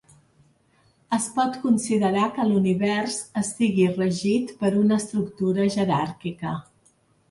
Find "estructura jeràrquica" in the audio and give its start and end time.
5.01-6.61